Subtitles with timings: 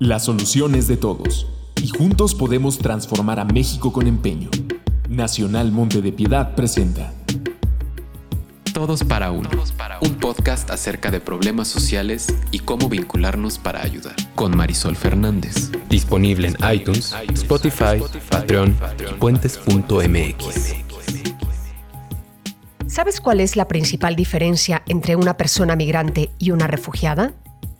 [0.00, 1.46] La solución es de todos,
[1.80, 4.50] y juntos podemos transformar a México con empeño.
[5.08, 7.12] Nacional Monte de Piedad presenta
[8.72, 9.48] Todos para uno,
[10.00, 15.70] un podcast acerca de problemas sociales y cómo vincularnos para ayudar, con Marisol Fernández.
[15.88, 20.74] Disponible en iTunes, Spotify, Patreon y puentes.mx.
[22.88, 27.32] ¿Sabes cuál es la principal diferencia entre una persona migrante y una refugiada?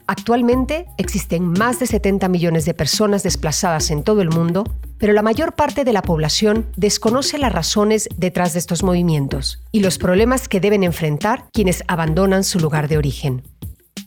[0.06, 4.64] Actualmente existen más de 70 millones de personas desplazadas en todo el mundo,
[4.98, 9.80] pero la mayor parte de la población desconoce las razones detrás de estos movimientos y
[9.80, 13.44] los problemas que deben enfrentar quienes abandonan su lugar de origen.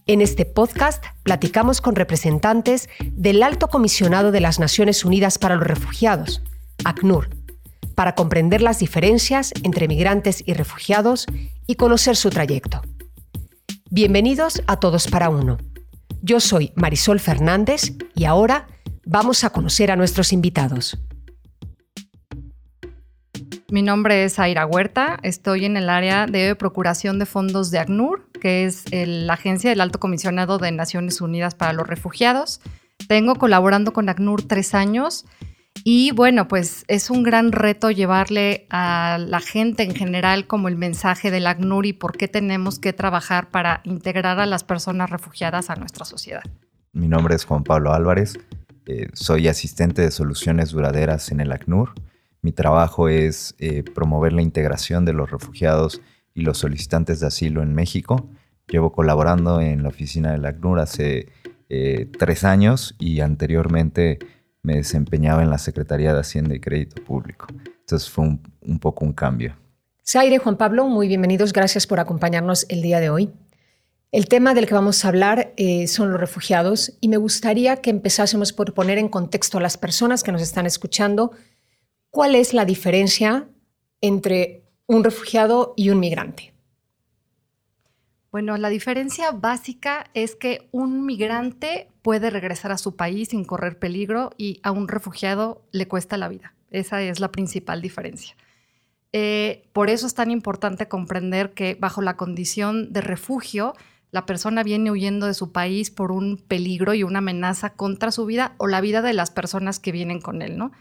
[0.05, 5.65] En este podcast platicamos con representantes del Alto Comisionado de las Naciones Unidas para los
[5.65, 6.43] Refugiados,
[6.85, 7.29] ACNUR,
[7.95, 11.25] para comprender las diferencias entre migrantes y refugiados
[11.65, 12.83] y conocer su trayecto.
[13.89, 15.57] Bienvenidos a Todos para Uno
[16.27, 18.67] yo soy Marisol Fernández y ahora
[19.05, 20.99] vamos a conocer a nuestros invitados.
[23.69, 28.29] Mi nombre es Aira Huerta, estoy en el área de Procuración de Fondos de ACNUR,
[28.41, 32.59] que es la agencia del Alto Comisionado de Naciones Unidas para los Refugiados.
[33.07, 35.25] Tengo colaborando con ACNUR tres años
[35.83, 40.75] y bueno, pues es un gran reto llevarle a la gente en general como el
[40.75, 45.69] mensaje del ACNUR y por qué tenemos que trabajar para integrar a las personas refugiadas
[45.69, 46.43] a nuestra sociedad.
[46.93, 48.37] Mi nombre es Juan Pablo Álvarez,
[48.87, 51.93] eh, soy asistente de soluciones duraderas en el ACNUR.
[52.41, 56.01] Mi trabajo es eh, promover la integración de los refugiados
[56.33, 58.29] y los solicitantes de asilo en México.
[58.67, 61.27] Llevo colaborando en la oficina del ACNUR hace
[61.67, 64.19] eh, tres años y anteriormente
[64.67, 67.47] me desempeñaba en la Secretaría de Hacienda y Crédito Público.
[67.79, 69.55] Entonces fue un, poco un cambio.
[70.05, 71.53] Zaire, Juan Pablo, muy bienvenidos.
[71.53, 73.31] Gracias por acompañarnos el día de hoy.
[74.11, 77.91] El tema del que vamos a hablar eh, son los refugiados y me gustaría que
[77.91, 81.31] empezásemos por poner en contexto a las personas que nos están escuchando
[82.09, 83.47] cuál es la diferencia
[84.01, 86.53] entre un refugiado y un migrante.
[88.33, 93.79] Bueno, la diferencia básica es que un migrante puede regresar a su país sin correr
[93.79, 96.53] peligro y a un refugiado le cuesta la vida.
[96.71, 98.33] Esa es la principal diferencia.
[99.11, 103.73] Eh, por eso es tan importante comprender que bajo la condición de refugio,
[104.11, 108.25] la persona viene huyendo de su país por un peligro y una amenaza contra su
[108.25, 110.71] vida o la vida de las personas que vienen con él, ¿no?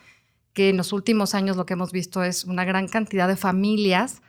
[0.52, 4.22] Que en los últimos años lo que hemos visto es una gran cantidad de familias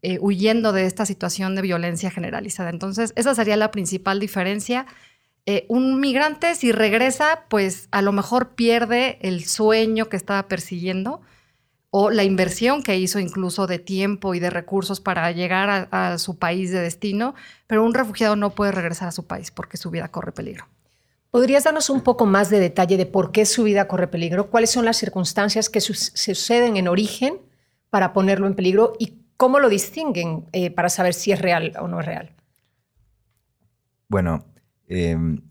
[0.00, 2.70] eh, huyendo de esta situación de violencia generalizada.
[2.70, 4.86] Entonces, esa sería la principal diferencia.
[5.46, 11.20] Eh, un migrante, si regresa, pues a lo mejor pierde el sueño que estaba persiguiendo
[11.90, 16.38] o la inversión que hizo incluso de tiempo y de recursos para llegar a, su
[16.38, 17.34] país de destino,
[17.66, 20.66] pero un refugiado no puede regresar a su país porque su vida corre peligro.
[21.30, 24.50] ¿Podrías darnos un poco más de detalle de por qué su vida corre peligro?
[24.50, 27.40] ¿Cuáles son las circunstancias que suceden en origen
[27.88, 31.88] para ponerlo en peligro y ¿Cómo lo distinguen eh, para saber si es real o
[31.88, 32.32] no es real?
[34.08, 34.44] Bueno,
[34.88, 35.42] em,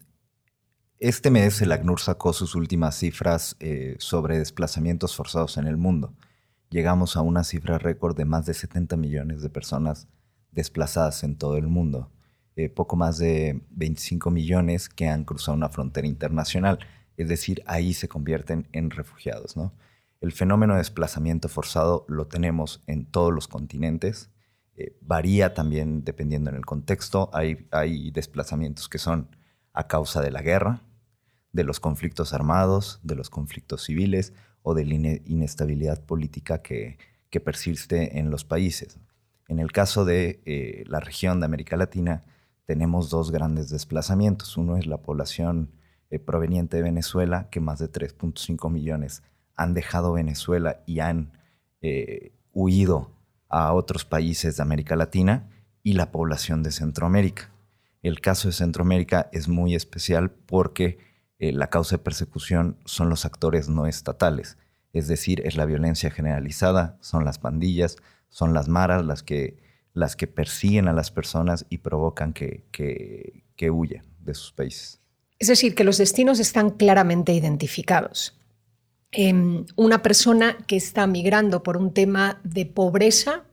[1.00, 6.16] este mes el ACNUR sacó sus últimas cifras eh, sobre desplazamientos forzados en el mundo.
[6.70, 10.08] Llegamos a una cifra récord de más de 70 millones de personas
[10.52, 12.12] desplazadas en todo el mundo.
[12.56, 16.80] Eh, poco más de 25 millones que han cruzado una frontera internacional.
[17.18, 19.74] Es decir, ahí se convierten en refugiados, ¿no?
[20.22, 24.32] El fenómeno de desplazamiento forzado lo tenemos en todos los continentes.
[24.78, 27.30] Eh, varía también dependiendo en el contexto.
[27.34, 29.30] Hay, hay desplazamientos que son
[29.74, 30.82] a causa de la guerra,
[31.54, 34.34] de los conflictos armados, de los conflictos civiles
[34.64, 36.98] o de la inestabilidad política que,
[37.44, 38.98] persiste en los países.
[39.50, 42.24] En el caso de eh, la región de América Latina,
[42.64, 44.56] tenemos dos grandes desplazamientos.
[44.56, 45.74] Uno es la población
[46.10, 49.22] eh, proveniente de Venezuela, que más de 3.5 millones
[49.58, 51.34] han dejado Venezuela y han
[52.54, 53.15] huido
[53.50, 55.50] a otros países de América Latina
[55.84, 57.52] y la población de Centroamérica.
[58.02, 61.00] El caso de Centroamérica es muy especial porque
[61.40, 64.58] eh, la causa de persecución son los actores no estatales,
[64.94, 67.98] es decir, es la violencia generalizada, son las pandillas,
[68.30, 69.58] son las maras las que,
[69.94, 75.02] las que persiguen a las personas y provocan que, que, que huyan de sus países.
[75.38, 78.40] Es decir, que los destinos están claramente identificados.
[79.18, 83.44] Em, una persona que está migrando por un tema de pobreza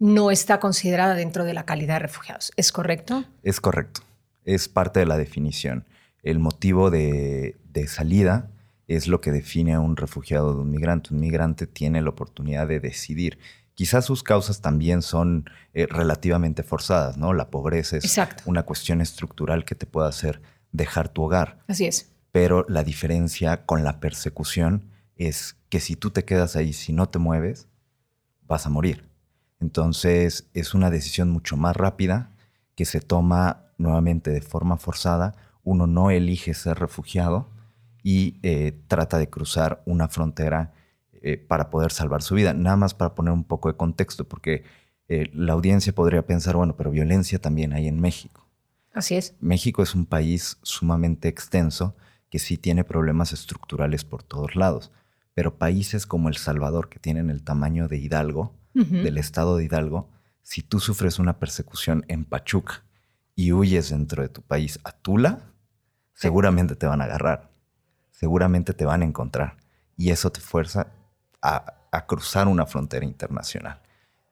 [0.00, 2.52] no está considerada dentro de la calidad de refugiados.
[2.56, 3.24] ¿Es correcto?
[3.44, 4.00] Es correcto.
[4.44, 5.84] Es parte de la definición.
[6.24, 7.56] El motivo de,
[7.86, 8.50] salida
[8.88, 11.14] es lo que define a un refugiado de un migrante.
[11.14, 13.38] Un migrante tiene la oportunidad de decidir.
[13.74, 17.32] Quizás sus causas también son eh, relativamente forzadas, ¿no?
[17.32, 20.42] La pobreza es una cuestión estructural que te puede hacer
[20.72, 21.60] dejar tu hogar.
[21.68, 26.72] Así es pero la diferencia con la persecución es que si tú te quedas ahí,
[26.72, 27.68] si no te mueves,
[28.42, 29.08] vas a morir.
[29.60, 32.32] Entonces es una decisión mucho más rápida
[32.74, 35.34] que se toma nuevamente de forma forzada.
[35.64, 37.48] Uno no elige ser refugiado
[38.02, 40.72] y eh, trata de cruzar una frontera
[41.22, 42.54] eh, para poder salvar su vida.
[42.54, 44.62] Nada más para poner un poco de contexto, porque
[45.08, 48.46] eh, la audiencia podría pensar, bueno, pero violencia también hay en México.
[48.92, 49.34] Así es.
[49.40, 51.96] México es un país sumamente extenso
[52.30, 54.92] que sí tiene problemas estructurales por todos lados,
[55.36, 60.08] pero países como El Salvador, que tienen el tamaño de Hidalgo, del estado de Hidalgo,
[60.40, 62.84] si tú sufres una persecución en Pachuca
[63.34, 65.52] y huyes dentro de tu país a Tula,
[66.14, 67.50] seguramente te van a agarrar,
[68.12, 69.58] seguramente te van a encontrar
[69.94, 70.94] y eso te fuerza
[71.42, 71.74] a,
[72.06, 73.82] cruzar una frontera internacional.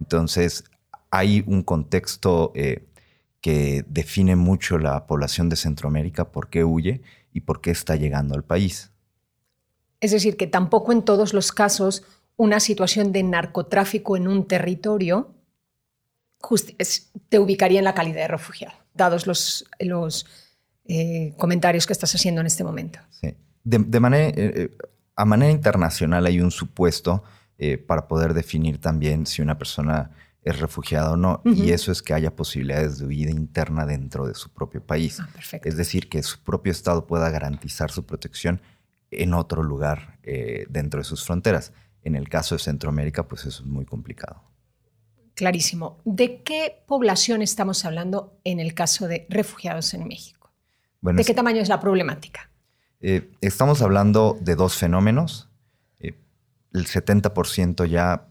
[0.00, 0.64] Entonces,
[1.10, 2.88] hay un contexto eh,
[3.42, 8.34] que define mucho la población de Centroamérica, por qué huye y por qué está llegando
[8.34, 8.93] al país.
[10.04, 12.04] Es decir, que tampoco en todos los casos
[12.36, 15.34] una situación de narcotráfico en un territorio
[17.30, 20.26] te ubicaría en la calidad de refugiado, dados los, los
[20.84, 22.98] eh, comentarios que estás haciendo en este momento.
[23.18, 23.34] Sí.
[23.62, 24.76] De, manera, eh, eh,
[25.16, 27.24] a manera internacional hay un supuesto
[27.86, 30.10] para poder definir también si una persona
[30.42, 34.34] es refugiada o no, y eso es que haya posibilidades de vida interna dentro de
[34.34, 35.18] su propio país.
[35.18, 35.30] Ah,
[35.62, 38.60] es decir, que su propio Estado pueda garantizar su protección
[39.22, 40.18] en otro lugar
[40.68, 41.72] dentro de sus fronteras.
[42.02, 44.42] En el caso de Centroamérica, pues eso es muy complicado.
[45.34, 45.98] Clarísimo.
[46.04, 50.52] ¿De qué población estamos hablando en el caso de refugiados en México?
[51.00, 52.50] ¿De qué tamaño es la problemática?
[53.00, 55.50] Eh, estamos hablando de dos fenómenos.
[55.98, 56.14] Eh,
[56.72, 58.28] el 70% ya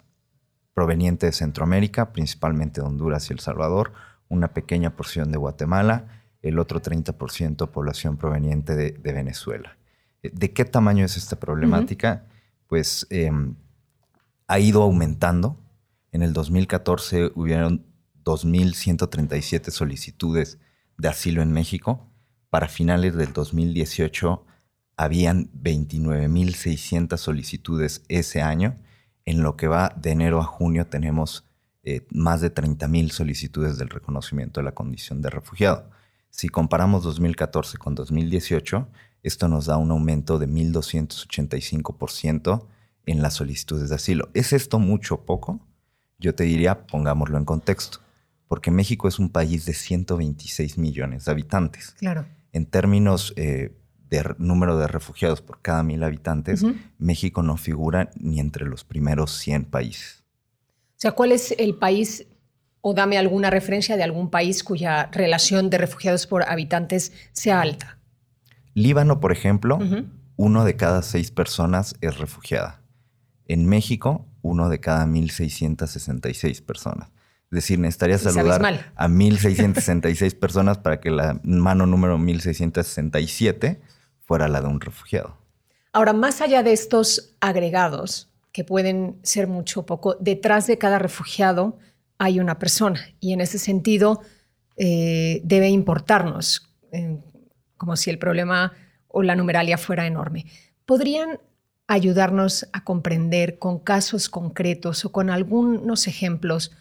[0.73, 3.93] proveniente de Centroamérica, principalmente de Honduras y El Salvador,
[4.29, 9.77] una pequeña porción de Guatemala, el otro 30% población proveniente de, Venezuela.
[10.23, 12.25] Eh, ¿De qué tamaño es esta problemática?
[12.67, 13.55] Pues em,
[14.47, 15.59] ha ido aumentando.
[16.11, 17.85] En el 2014 hubieron
[18.23, 20.57] 2.137 solicitudes
[20.97, 22.09] de asilo en México.
[22.49, 24.45] Para finales del 2018
[24.95, 28.77] habían 29.600 solicitudes ese año.
[29.25, 31.45] En lo que va de enero a junio tenemos
[31.83, 35.89] eh, más de 30.000 solicitudes del reconocimiento de la condición de refugiado.
[36.29, 38.87] Si comparamos 2014 con 2018,
[39.23, 42.67] esto nos da un aumento de 1.285%
[43.05, 44.29] en las solicitudes de asilo.
[44.33, 45.59] ¿Es esto mucho o poco?
[46.19, 47.99] Yo te diría, pongámoslo en contexto,
[48.47, 51.95] porque México es un país de 126 millones de habitantes.
[51.97, 52.25] Claro.
[52.51, 53.75] En términos eh,
[54.09, 56.63] de número de refugiados por cada mil habitantes,
[56.97, 60.23] México no figura ni entre los primeros 100 países.
[60.97, 62.27] O sea, ¿cuál es el país
[62.81, 68.02] o dame alguna referencia de algún país cuya relación de refugiados por habitantes sea alta?
[68.73, 69.79] Líbano, por ejemplo,
[70.35, 72.81] uno de cada seis personas es refugiada.
[73.47, 77.09] En México, uno de cada 1.666 personas.
[77.51, 83.79] Es decir, necesitaría saludar a 1.666 personas para que la mano número 1.667
[84.21, 85.37] fuera la de un refugiado.
[85.91, 90.99] Ahora, más allá de estos agregados, que pueden ser mucho o poco, detrás de cada
[90.99, 91.77] refugiado
[92.17, 92.99] hay una persona.
[93.19, 94.21] Y en ese sentido,
[94.77, 97.19] eh, debe importarnos, eh,
[97.83, 98.71] como si el problema
[99.09, 100.45] o la numeralia fuera enorme.
[100.85, 101.41] ¿Podrían
[101.87, 106.71] ayudarnos a comprender con casos concretos o con algunos ejemplos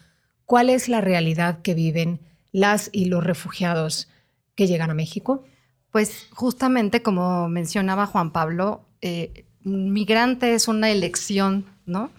[0.45, 2.21] cuál es la realidad que viven
[2.53, 4.07] las y los refugiados
[4.55, 5.43] que llegan a México?
[5.91, 12.11] Pues justamente como mencionaba Juan Pablo, eh, un migrante es una elección, ¿no?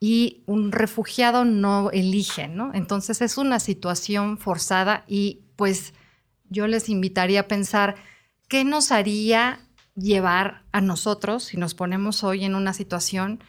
[0.00, 2.70] Y un refugiado no elige, ¿no?
[2.72, 5.92] Entonces es una situación forzada y pues
[6.48, 7.96] yo les invitaría a pensar
[8.52, 9.60] qué nos haría
[9.94, 13.42] llevar a nosotros, si nos ponemos hoy en una situación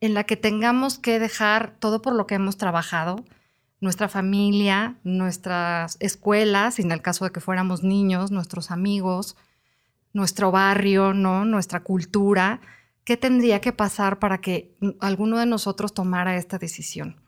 [0.00, 3.24] en la que tengamos que dejar todo por lo que hemos trabajado,
[3.80, 9.36] nuestra familia, nuestras escuelas, en el caso de que fuéramos niños, nuestros amigos,
[10.12, 11.44] nuestro barrio, ¿no?
[11.44, 12.60] nuestra cultura,
[13.04, 17.20] ¿qué tendría que pasar para que alguno de nosotros tomara esta decisión?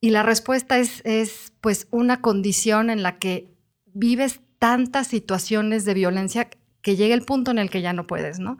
[0.00, 3.54] Y la respuesta es, es pues una condición en la que
[3.84, 6.48] vives tantas situaciones de violencia
[6.82, 8.58] que llegue el punto en el que ya no puedes, ¿no?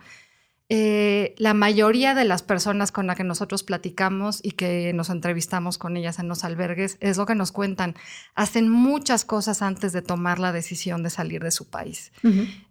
[0.68, 5.78] Eh, la mayoría de las personas con las que nosotros platicamos y que nos entrevistamos
[5.78, 7.94] con ellas en los albergues es lo que nos cuentan.
[8.34, 12.10] Hacen muchas cosas antes de tomar la decisión de salir de su país.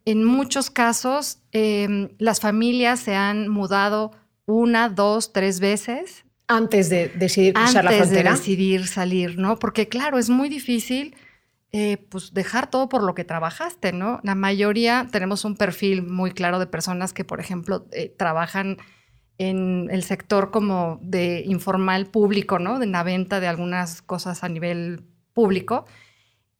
[0.03, 4.11] En muchos casos, em, las familias se han mudado
[4.45, 6.25] una, dos, tres veces.
[6.47, 8.31] Antes de decidir cruzar la frontera.
[8.31, 9.57] Antes de decidir salir, ¿no?
[9.57, 11.15] Porque claro, es muy difícil
[11.77, 14.21] eh, pues dejar todo por lo que trabajaste, ¿no?
[14.23, 18.77] La mayoría tenemos un perfil muy claro de personas que, por ejemplo, eh, trabajan
[19.37, 22.79] en el sector como de informal público, ¿no?
[22.79, 25.03] De la venta de algunas cosas a nivel
[25.33, 25.85] público.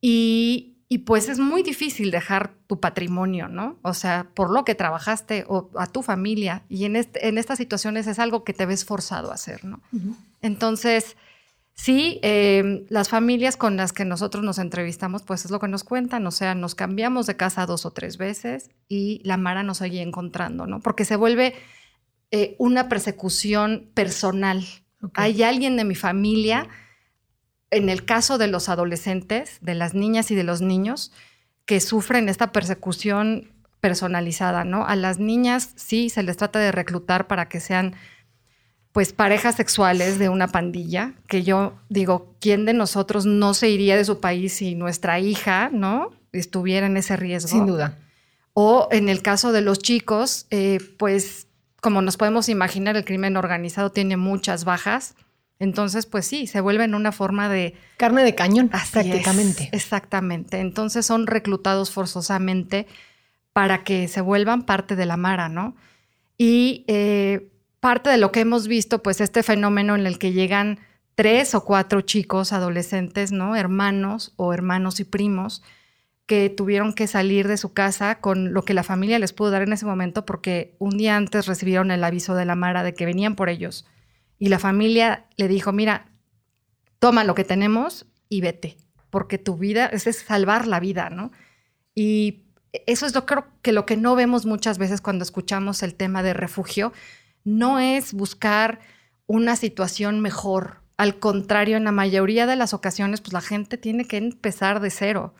[0.02, 0.74] Y,
[1.06, 3.78] pues es muy difícil dejar tu patrimonio, ¿no?
[3.80, 6.64] O sea, por lo que trabajaste o a tu familia.
[6.68, 9.80] Y en, en estas situaciones es algo que te ves forzado a hacer, ¿no?
[10.42, 11.16] Entonces,
[11.76, 15.84] sí, eh, las familias con las que nosotros nos entrevistamos, pues es lo que nos
[15.84, 16.26] cuentan.
[16.26, 20.02] O sea, nos cambiamos de casa dos o tres veces y la Mara nos sigue
[20.02, 20.80] encontrando, ¿no?
[20.80, 21.54] Porque se vuelve
[22.32, 24.64] eh, una persecución personal.
[25.14, 26.68] Hay alguien de mi familia
[27.70, 31.12] en el caso de los adolescentes, de las niñas y de los niños,
[31.66, 34.86] que sufren esta persecución personalizada, ¿no?
[34.86, 37.94] A las niñas sí se les trata de reclutar para que sean
[38.96, 43.94] pues parejas sexuales de una pandilla, que yo digo, ¿quién de nosotros no se iría
[43.94, 46.12] de su país si nuestra hija, ¿no?
[46.32, 47.50] estuviera en ese riesgo?
[47.50, 47.98] Sin duda.
[48.54, 51.46] O en el caso de los chicos, eh, pues
[51.82, 55.14] como nos podemos imaginar, el crimen organizado tiene muchas bajas
[55.58, 57.74] entonces, pues sí, se vuelven una forma de...
[57.98, 59.68] Carne de cañón, prácticamente.
[59.72, 60.60] exactamente.
[60.60, 62.86] Entonces son reclutados forzosamente
[63.52, 65.74] para que se vuelvan parte de la Mara, ¿no?
[66.36, 67.48] Y eh,
[67.80, 70.80] parte de lo que hemos visto, pues este fenómeno en el que llegan
[71.14, 73.56] tres o cuatro chicos adolescentes, ¿no?
[73.56, 75.62] Hermanos o hermanos y primos
[76.26, 79.62] que tuvieron que salir de su casa con lo que la familia les pudo dar
[79.62, 83.06] en ese momento porque un día antes recibieron el aviso de la Mara de que
[83.06, 83.86] venían por ellos
[84.38, 86.06] y la familia le dijo, mira,
[86.98, 88.76] toma lo que tenemos y vete,
[89.10, 91.30] porque tu vida es, salvar la vida, ¿no?
[91.94, 92.42] Y
[92.86, 96.22] eso es lo creo que lo que no vemos muchas veces cuando escuchamos el tema
[96.22, 96.92] de refugio,
[97.46, 98.80] no es buscar
[99.26, 100.82] una situación mejor.
[100.98, 104.90] Al contrario, en la mayoría de las ocasiones, pues la gente tiene que empezar de
[104.90, 105.34] cero.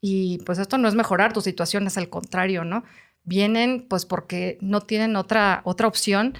[0.00, 2.84] Y pues esto no es mejorar tu situación, es al contrario, ¿no?
[3.24, 6.34] Vienen pues porque no tienen otra, otra opción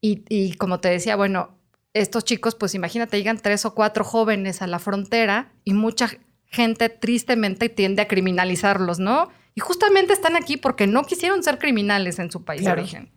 [0.00, 1.56] y, como te decía, bueno,
[1.94, 6.10] estos chicos, pues imagínate, llegan tres o cuatro jóvenes a la frontera y mucha
[6.46, 9.30] gente tristemente tiende a criminalizarlos, ¿no?
[9.54, 13.10] Y justamente están aquí porque no quisieron ser criminales en su país de origen.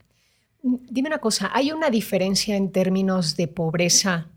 [0.90, 4.28] Dime una cosa, ¿hay una diferencia en términos de pobreza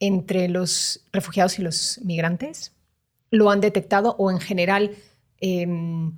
[0.00, 2.72] entre los refugiados y los migrantes?
[3.30, 4.92] ¿Lo han detectado o en general
[5.40, 6.16] em,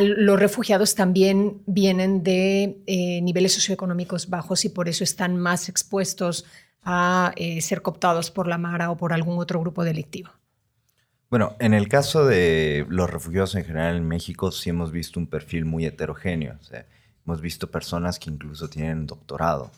[0.00, 6.44] los refugiados también vienen de eh, niveles socioeconómicos bajos y por eso están más expuestos
[6.82, 10.30] a eh, ser cooptados por la Mara o por algún otro grupo delictivo.
[11.28, 15.26] Bueno, en el caso de los refugiados en general en México sí hemos visto un
[15.26, 16.58] perfil muy heterogéneo.
[17.26, 19.70] Hemos visto personas que incluso tienen doctorado.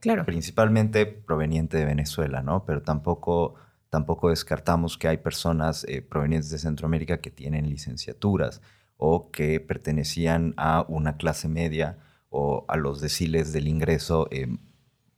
[0.00, 0.24] Claro.
[0.26, 2.64] Principalmente proveniente de Venezuela, ¿no?
[2.66, 3.54] Pero tampoco,
[3.88, 8.60] tampoco descartamos que hay personas eh, provenientes de Centroamérica que tienen licenciaturas
[8.96, 11.98] o que pertenecían a una clase media
[12.28, 14.58] o a los deciles del ingreso eh,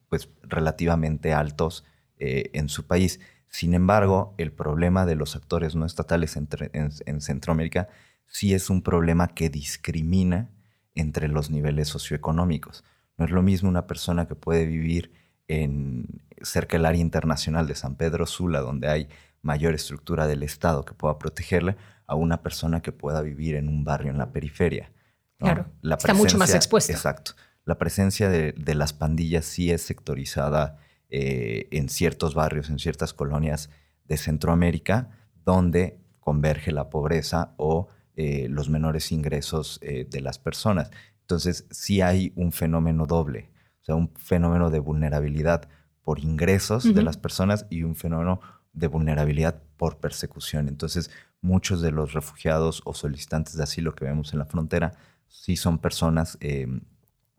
[0.08, 1.85] pues relativamente altos
[2.18, 3.20] eh, en su país.
[3.49, 7.88] Sin embargo, el problema de los actores no estatales en, Centroamérica
[8.26, 10.50] sí es un problema que discrimina
[10.96, 12.82] entre los niveles socioeconómicos.
[13.16, 15.12] No es lo mismo una persona que puede vivir
[15.46, 19.08] en cerca del área internacional de San Pedro Sula, donde hay
[19.42, 21.76] mayor estructura del Estado que pueda protegerle,
[22.06, 24.92] a una persona que pueda vivir en un barrio en la periferia.
[25.38, 26.92] Claro, está mucho más expuesta.
[26.92, 27.32] Exacto.
[27.64, 30.78] La presencia de, las pandillas sí es sectorizada
[31.10, 33.70] eh, en ciertos barrios, en ciertas colonias
[34.04, 35.10] de Centroamérica,
[35.44, 40.90] donde converge la pobreza o eh, los menores ingresos eh, de las personas.
[41.20, 43.50] Entonces, sí hay un fenómeno doble,
[43.82, 45.68] o sea, un fenómeno de vulnerabilidad
[46.02, 48.40] por ingresos de las personas y un fenómeno
[48.73, 50.68] de vulnerabilidad por persecución.
[50.68, 54.94] Entonces, muchos de los refugiados o solicitantes de asilo que vemos en la frontera
[55.28, 56.82] sí son personas em,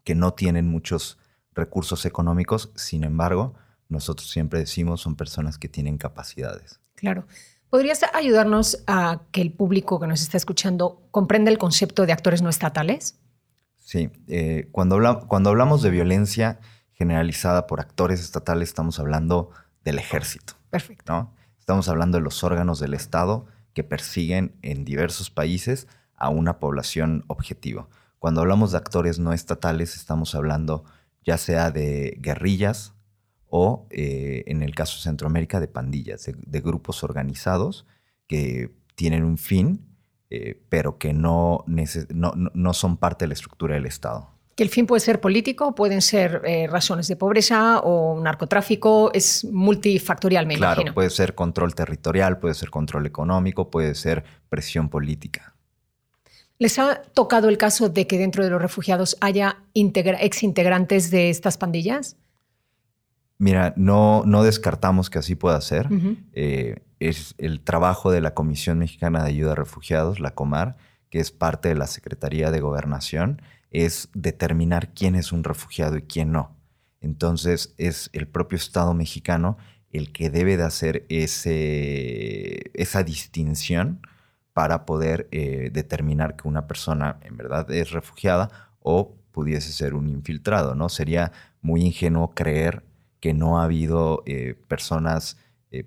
[0.03, 1.17] que no tienen muchos
[1.53, 3.55] recursos económicos, sin embargo,
[3.89, 6.79] nosotros siempre decimos son personas que tienen capacidades.
[6.95, 7.25] Claro.
[7.69, 12.41] ¿Podrías ayudarnos a que el público que nos está escuchando comprenda el concepto de actores
[12.41, 13.19] no estatales?
[13.77, 16.59] Sí, eh, cuando, cuando hablamos de violencia
[16.93, 19.51] generalizada por actores estatales, estamos hablando
[19.83, 20.53] del ejército.
[20.69, 21.11] Perfecto.
[21.11, 21.33] ¿no?
[21.59, 27.23] Estamos hablando de los órganos del Estado que persiguen en diversos países a una población
[27.27, 27.89] objetivo.
[28.17, 30.85] Cuando hablamos de actores no estatales, estamos hablando
[31.23, 32.93] ya sea de guerrillas
[33.49, 37.85] o, eh, en el caso de Centroamérica, de pandillas, de, grupos organizados
[38.27, 39.85] que tienen un fin,
[40.29, 44.29] eh, pero que no, no, no, son parte de la estructura del Estado.
[44.55, 49.45] Que el fin puede ser político, pueden ser eh, razones de pobreza o narcotráfico, es
[49.45, 50.95] multifactorial, me claro, imagino.
[50.95, 55.53] puede ser control territorial, puede ser control económico, puede ser presión política.
[56.59, 61.57] ¿Les ha tocado el caso de que dentro de los refugiados haya exintegrantes de estas
[61.57, 62.17] pandillas?
[63.39, 65.89] Mira, no, no descartamos que así pueda ser.
[66.33, 70.77] Eh, es el trabajo de la Comisión Mexicana de Ayuda a Refugiados, la COMAR,
[71.09, 76.01] que es parte de la Secretaría de Gobernación, es determinar quién es un refugiado y
[76.01, 76.55] quién no.
[76.99, 79.57] Entonces es el propio Estado mexicano
[79.91, 84.01] el que debe de hacer ese, esa distinción
[84.53, 90.09] para poder eh, determinar que una persona en verdad es refugiada o pudiese ser un
[90.09, 90.89] infiltrado, ¿no?
[90.89, 92.83] Sería muy ingenuo creer
[93.19, 95.37] que no ha habido eh, personas
[95.71, 95.85] eh,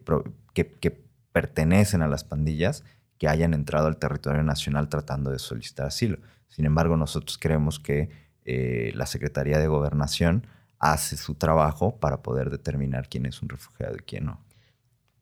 [0.54, 2.82] que, pertenecen a las pandillas
[3.16, 6.18] que hayan entrado al territorio nacional tratando de solicitar asilo.
[6.48, 8.10] Sin embargo, nosotros creemos que
[8.44, 10.48] eh, la Secretaría de Gobernación
[10.80, 14.40] hace su trabajo para poder determinar quién es un refugiado y quién no.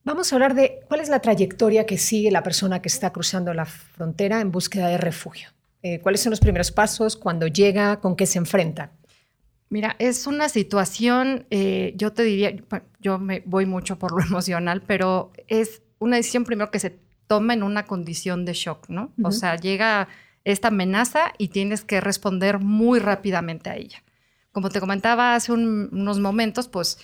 [0.02, 3.52] Vamos a hablar de cuál es la trayectoria que sigue la persona que está cruzando
[3.52, 5.50] la frontera en búsqueda de refugio.
[6.02, 7.16] ¿Cuáles son los primeros pasos?
[7.16, 8.00] ¿Cuándo llega?
[8.00, 8.92] ¿Con qué se enfrenta?
[9.70, 12.54] Mira, es una situación, eh, yo te diría,
[13.00, 17.52] yo me voy mucho por lo emocional, pero es una decisión primero que se toma
[17.52, 19.12] en una condición de shock, ¿no?
[19.22, 20.08] O sea, llega
[20.44, 24.02] esta amenaza y tienes que responder muy rápidamente a ella.
[24.52, 26.98] Como te comentaba hace unos momentos, pues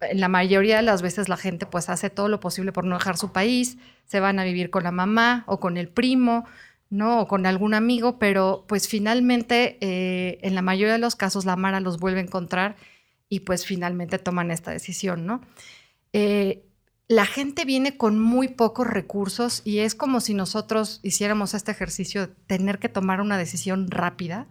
[0.00, 2.96] en la mayoría de las veces la gente pues hace todo lo posible por no
[2.96, 6.44] dejar su país, se van a vivir con la mamá o con el primo,
[6.94, 7.20] ¿no?
[7.20, 11.56] O con algún amigo, pero pues finalmente eh, en la mayoría de los casos la
[11.56, 12.76] Mara los vuelve a encontrar
[13.28, 15.40] y pues finalmente toman esta decisión, ¿no?
[16.12, 16.64] Eh,
[17.08, 22.28] la gente viene con muy pocos recursos y es como si nosotros hiciéramos este ejercicio
[22.28, 24.46] de tener que tomar una decisión rápida.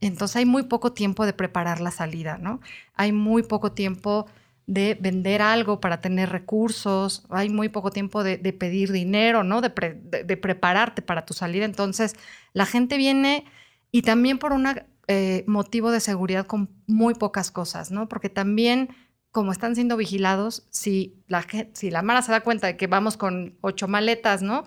[0.00, 2.60] Entonces hay muy poco tiempo de preparar la salida, ¿no?
[2.94, 4.26] Hay muy poco tiempo
[4.66, 9.60] de vender algo para tener recursos, hay muy poco tiempo de, pedir dinero, ¿no?
[9.60, 11.64] De, prepararte para tu salida.
[11.64, 12.16] Entonces,
[12.52, 13.44] la gente viene
[13.92, 14.66] y también por un
[15.06, 18.08] eh, motivo de seguridad con muy pocas cosas, ¿no?
[18.08, 18.88] Porque también,
[19.30, 23.16] como están siendo vigilados, si la, si la Mara se da cuenta de que vamos
[23.16, 24.64] con ocho maletas, ¿no?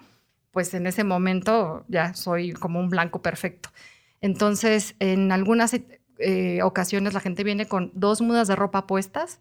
[0.52, 3.70] Pues en ese momento ya soy como un blanco perfecto.
[4.22, 5.74] Entonces, en algunas
[6.20, 9.40] eh, ocasiones la gente viene con dos mudas de ropa puestas,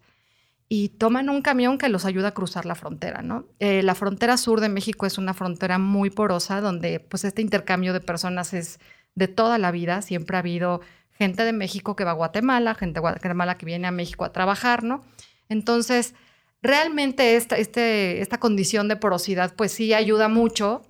[0.69, 3.47] y toman un camión que los ayuda a cruzar la frontera, ¿no?
[3.59, 7.93] Eh, la frontera sur de México es una frontera muy porosa donde pues este intercambio
[7.93, 8.79] de personas es
[9.15, 12.95] de toda la vida, siempre ha habido gente de México que va a Guatemala, gente
[12.95, 15.03] de Guatemala que viene a México a trabajar, ¿no?
[15.49, 16.15] Entonces,
[16.61, 20.83] realmente esta, este, esta condición de porosidad pues sí ayuda mucho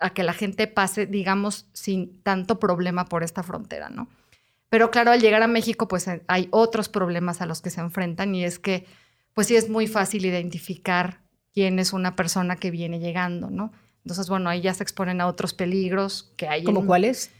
[0.00, 4.08] a que la gente pase, digamos, sin tanto problema por esta frontera, ¿no?
[4.72, 7.82] Pero claro, al llegar a México, pues eh, hay otros problemas a los que se
[7.82, 8.86] enfrentan y es que,
[9.34, 11.20] pues sí es muy fácil identificar
[11.52, 13.70] quién es una persona que viene llegando, ¿no?
[14.02, 16.64] Entonces, bueno, ahí ya se exponen a otros peligros que hay.
[16.64, 17.30] ¿Como cuáles?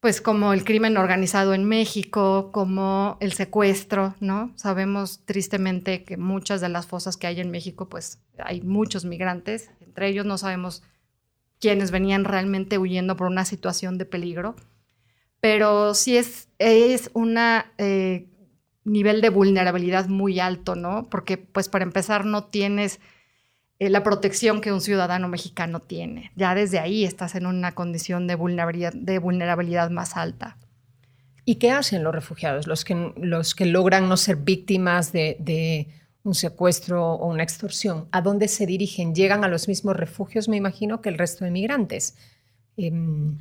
[0.00, 4.54] Pues como el crimen organizado en México, como el secuestro, ¿no?
[4.56, 9.70] Sabemos tristemente que muchas de las fosas que hay en México, pues hay muchos migrantes,
[9.82, 10.82] entre ellos no sabemos
[11.60, 14.56] quiénes venían realmente huyendo por una situación de peligro
[15.40, 17.36] pero sí es, es un
[17.78, 18.26] eh,
[18.84, 21.08] nivel de vulnerabilidad muy alto, ¿no?
[21.10, 23.00] Porque, pues, para empezar, no tienes
[23.78, 26.32] eh, la protección que un ciudadano mexicano tiene.
[26.34, 30.56] Ya desde ahí estás en una condición de vulnerabilidad, de vulnerabilidad más alta.
[31.44, 35.88] ¿Y qué hacen los refugiados, los que, los que logran no ser víctimas de,
[36.24, 38.08] un secuestro o una extorsión?
[38.10, 39.14] ¿A dónde se dirigen?
[39.14, 42.16] ¿Llegan a los mismos refugios, me imagino, que el resto de migrantes?
[42.76, 43.38] Em,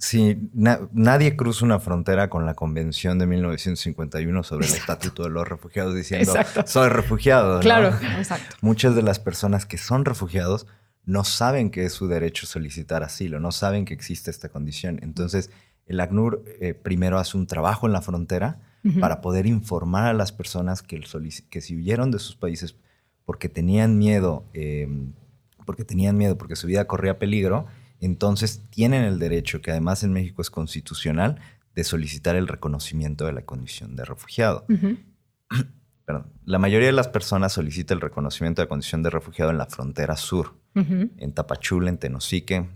[0.00, 5.46] Sí, nadie cruza una frontera con la Convención de 1951 sobre el Estatuto de los
[5.46, 6.32] Refugiados diciendo,
[6.64, 7.60] soy refugiado.
[7.60, 8.56] Claro, exacto.
[8.62, 10.66] Muchas de las personas que son refugiados
[11.04, 15.00] no saben que es su derecho solicitar asilo, no saben que existe esta condición.
[15.02, 15.50] Entonces,
[15.84, 18.60] el ACNUR eh, primero hace un trabajo en la frontera
[18.98, 21.02] para poder informar a las personas que,
[21.50, 22.74] que si huyeron de sus países
[23.26, 25.12] porque tenían miedo, em,
[25.66, 27.66] porque tenían miedo, porque su vida corría peligro,
[28.00, 31.40] entonces tienen el derecho, que además en México es constitucional,
[31.74, 34.66] de solicitar el reconocimiento de la condición de refugiado.
[36.44, 39.66] La mayoría de las personas solicita el reconocimiento de la condición de refugiado en la
[39.66, 42.68] frontera sur, en Tapachula, en Tenosique,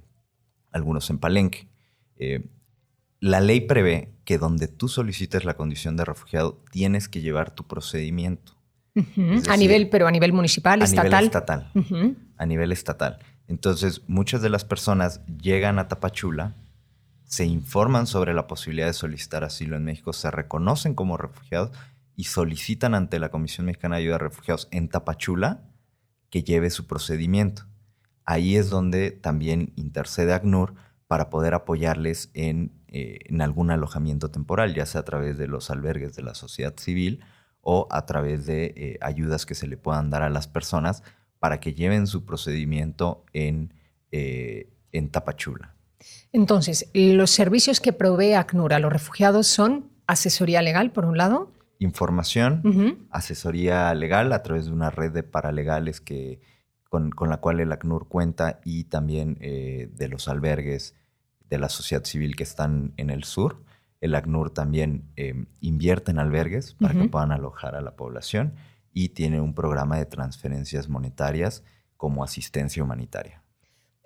[0.70, 1.66] algunos en Palenque.
[2.16, 2.46] Eh,
[3.18, 7.64] la ley prevé que donde tú solicites la condición de refugiado tienes que llevar tu
[7.64, 8.52] procedimiento.
[9.48, 11.10] a nivel, pero a nivel municipal, estatal.
[11.10, 11.72] Nivel estatal.
[12.37, 13.18] A nivel estatal.
[13.48, 16.54] Entonces, muchas de las personas llegan a Tapachula
[17.24, 21.72] se informan sobre la posibilidad de solicitar asilo en México, se reconocen como refugiados
[22.14, 25.62] y solicitan ante la Comisión Mexicana de Ayuda a Refugiados en Tapachula
[26.30, 27.64] que lleve su procedimiento.
[28.24, 30.74] Ahí es donde también intercede ACNUR
[31.09, 36.14] para poder apoyarles en, eh, algún alojamiento temporal, ya sea a través de los albergues
[36.14, 37.24] de la sociedad civil
[37.61, 41.02] o a través de eh, ayudas que se le puedan dar a las personas
[41.44, 43.74] para que lleven su procedimiento en,
[44.12, 45.74] eh, en Tapachula.
[46.33, 51.52] Entonces, los servicios que provee ACNUR a los refugiados son asesoría legal, por un lado.
[51.80, 56.40] Información, asesoría legal a través de una red de paralegales que,
[56.88, 60.94] con, la cual el ACNUR cuenta y también eh, de los albergues
[61.50, 63.62] de la sociedad civil que están en el sur.
[64.00, 68.54] El ACNUR también em, invierte en albergues para que puedan alojar a la población
[68.94, 71.62] y tiene un programa de transferencias monetarias
[71.98, 73.42] como asistencia humanitaria.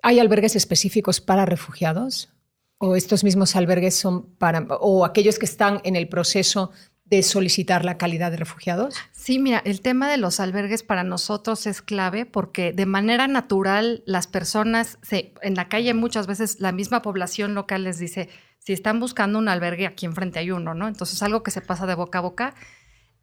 [0.01, 2.33] ¿Hay albergues específicos para refugiados?
[2.79, 6.71] ¿O estos mismos albergues son para, o aquellos que están en el proceso
[7.05, 8.95] de solicitar la calidad de refugiados?
[9.11, 14.03] Sí, mira, el tema de los albergues para nosotros es clave porque de manera natural
[14.05, 18.99] las personas, en la calle muchas veces la misma población local les dice, si están
[18.99, 20.87] buscando un albergue, aquí enfrente hay uno, ¿no?
[20.87, 22.55] Entonces algo que se pasa de boca a boca.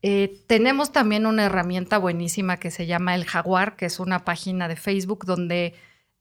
[0.02, 4.68] Eh, tenemos también una herramienta buenísima que se llama El Jaguar, que es una página
[4.68, 5.74] de Facebook donde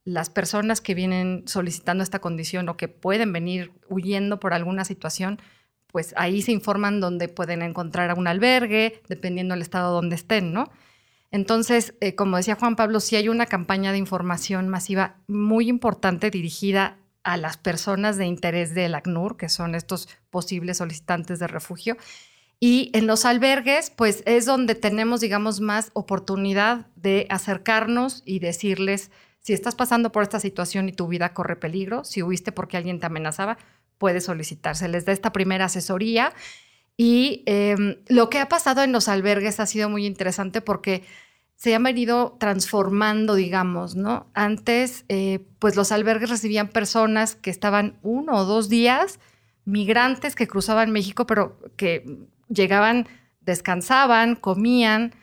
[0.06, 5.40] las personas que vienen solicitando esta condición o que pueden venir huyendo por alguna situación,
[5.88, 10.72] pues ahí se informan dónde pueden encontrar un albergue, dependiendo del estado donde estén, ¿no?
[11.32, 16.30] Entonces, eh, como decía Juan Pablo, sí hay una campaña de información masiva muy importante
[16.30, 21.98] dirigida a las personas de interés del ACNUR, que son estos posibles solicitantes de refugio.
[22.68, 29.12] Y en los albergues, pues es donde tenemos, digamos, más oportunidad de acercarnos y decirles,
[29.40, 33.00] si estás pasando por esta situación y tu vida corre peligro, si huiste porque alguien
[33.00, 33.60] te amenazaba,
[34.00, 34.76] puedes solicitar.
[34.76, 36.34] Se les da esta primera asesoría.
[36.98, 41.04] Y em, lo que ha pasado en los albergues ha sido muy interesante porque
[41.56, 44.26] se han venido transformando, digamos, ¿no?
[44.34, 49.20] Antes, eh, pues los albergues recibían personas que estaban uno o dos días,
[49.66, 53.08] migrantes que cruzaban México, pero que llegaban,
[53.42, 55.14] descansaban, comían,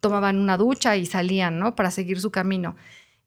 [0.00, 1.74] tomaban una ducha y salían, ¿no?
[1.74, 2.76] Para seguir su camino.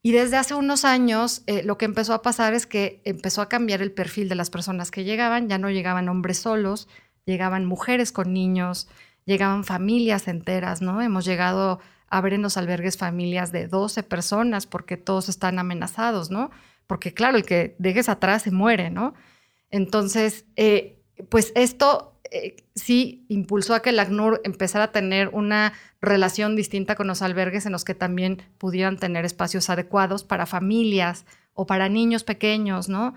[0.02, 3.50] Y desde hace unos años eh, lo que empezó a pasar es que empezó a
[3.50, 6.88] cambiar el perfil de las personas que llegaban, ya no llegaban hombres solos,
[7.26, 8.88] llegaban mujeres con niños,
[9.26, 11.02] llegaban familias enteras, ¿no?
[11.02, 16.30] Hemos llegado a ver en los albergues familias de 12 personas porque todos están amenazados,
[16.30, 16.52] ¿no?
[16.88, 19.16] Porque claro, el que dejes atrás se muere, ¿no?
[19.72, 25.74] Entonces, eh, pues esto eh, sí impulsó a que el ACNUR empezara a tener una
[26.02, 31.26] relación distinta con los albergues en los que también pudieran tener espacios adecuados para familias
[31.54, 33.16] o para niños pequeños, ¿no?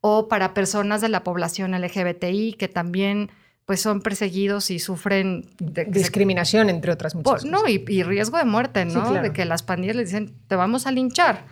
[0.00, 3.30] O para personas de la población LGBTI que también
[3.66, 7.50] pues son perseguidos y sufren discriminación, entre otras muchas cosas.
[7.50, 9.12] No, y, riesgo de muerte, ¿no?
[9.12, 11.44] De que las pandillas les dicen, te vamos a linchar.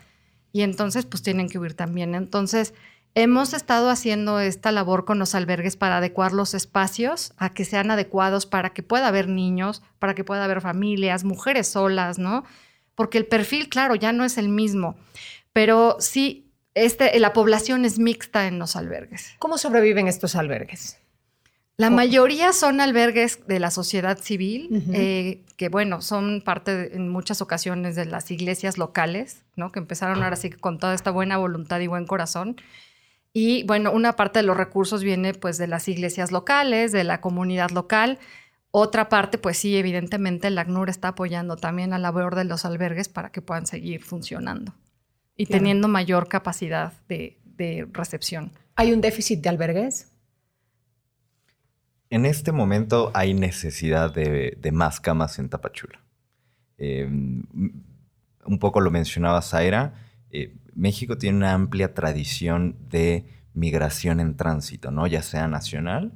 [0.53, 2.15] Y entonces, pues tienen que huir también.
[2.15, 2.73] Entonces,
[3.15, 7.91] hemos estado haciendo esta labor con los albergues para adecuar los espacios a que sean
[7.91, 12.45] adecuados para que pueda haber niños, para que pueda haber familias, mujeres solas, ¿no?
[12.95, 14.97] Porque el perfil, claro, ya no es el mismo.
[15.53, 19.35] Pero sí, este, la población es mixta en los albergues.
[19.39, 20.99] ¿Cómo sobreviven estos albergues?
[21.77, 27.43] La mayoría son albergues de la sociedad civil, eh, que bueno, son parte en muchas
[27.43, 29.73] ocasiones de las iglesias locales, ¿no?
[29.73, 32.57] Que empezaron ahora sí con toda esta buena voluntad y buen corazón.
[33.35, 37.21] Y bueno, una parte de los recursos viene pues de las iglesias locales, de la
[37.21, 38.19] comunidad local.
[38.71, 42.65] Otra parte, pues sí, evidentemente el ACNUR está apoyando también a la labor de los
[42.65, 44.75] albergues para que puedan seguir funcionando
[45.37, 48.53] y teniendo mayor capacidad de, de recepción.
[48.77, 50.13] ¿Hay un déficit de albergues?
[52.15, 56.01] En este momento hay necesidad de, más camas en Tapachula.
[56.79, 57.43] Em,
[58.45, 60.04] un poco lo mencionaba Zaira,
[60.35, 65.07] eh, México tiene una amplia tradición de migración en tránsito, ¿no?
[65.07, 66.13] Ya sea nacional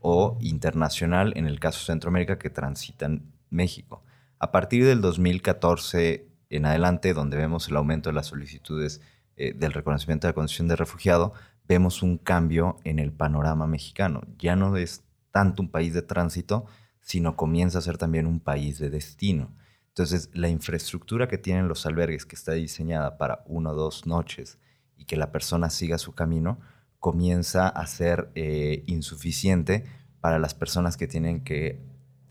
[0.00, 4.02] o internacional, en el caso de Centroamérica, que transitan México.
[4.38, 9.02] A partir del 2014 en adelante, donde vemos el aumento de las solicitudes
[9.36, 11.34] eh, del reconocimiento de la condición de refugiado,
[11.68, 14.22] vemos un cambio en el panorama mexicano.
[14.38, 16.64] Ya no es tanto un país de tránsito,
[17.02, 19.54] sino comienza a ser también un país de destino.
[19.92, 24.58] Entonces, la infraestructura que tienen los albergues, que está diseñada para una o dos noches
[24.96, 26.60] y que la persona siga su camino,
[26.98, 29.84] comienza a ser eh, insuficiente
[30.20, 31.84] para las personas que tienen que,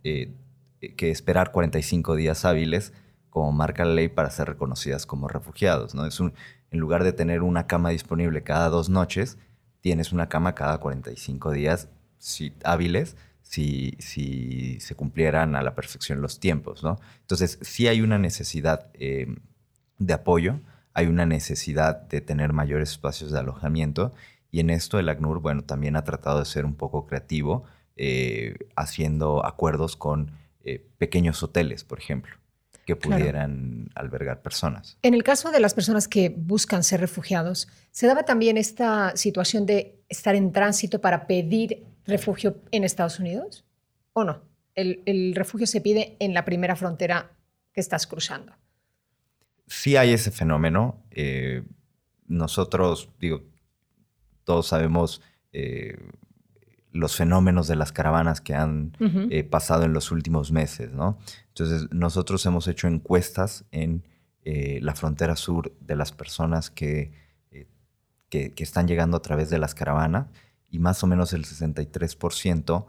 [0.04, 0.34] eh,
[0.98, 2.94] que esperar 45 días hábiles,
[3.30, 5.94] como marca la ley, para ser reconocidas como refugiados.
[5.94, 6.08] ¿no?
[6.08, 6.34] Es un,
[6.72, 9.38] en lugar de tener una cama disponible cada dos noches,
[9.82, 11.90] tienes una cama cada 45 días
[12.64, 13.16] hábiles
[13.52, 17.02] si, si se cumplieran a la perfección los tiempos, ¿no?
[17.20, 19.28] Entonces, sí hay una necesidad eh,
[19.98, 20.62] de apoyo,
[20.94, 24.14] hay una necesidad de tener mayores espacios de alojamiento
[24.52, 27.66] y en esto el ACNUR, bueno, también ha tratado de ser un poco creativo,
[27.98, 30.32] eh, haciendo acuerdos con
[30.64, 32.38] eh, pequeños hoteles, por ejemplo,
[32.86, 34.98] que pudieran albergar personas.
[35.02, 39.66] En el caso de las personas que buscan ser refugiados, ¿se daba también esta situación
[39.66, 43.66] de estar en tránsito para pedir refugio en Estados Unidos?
[44.14, 44.42] ¿O no?
[44.74, 47.32] El, refugio se pide en la primera frontera
[47.74, 48.54] que estás cruzando.
[49.68, 51.04] Sí hay ese fenómeno.
[51.12, 51.64] Eh,
[52.28, 53.44] nosotros, digo,
[54.44, 55.22] todos sabemos
[55.54, 55.98] eh,
[56.92, 61.18] los fenómenos de las caravanas que han eh, pasado en los últimos meses, ¿no?
[61.50, 64.04] Entonces, nosotros hemos hecho encuestas en
[64.44, 67.12] la frontera sur de las personas que,
[68.30, 70.30] que, que, están llegando a través de las caravanas
[70.72, 72.88] y más o menos el 63%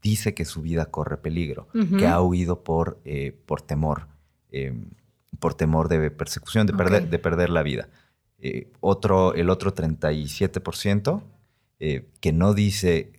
[0.00, 1.66] dice que su vida corre peligro,
[1.98, 4.06] que ha huido por, eh, por temor,
[4.50, 4.72] eh,
[5.40, 7.88] por temor de persecución, de, perder, de perder la vida.
[8.38, 11.22] Eh, otro, el otro 37%
[11.78, 13.12] que no dice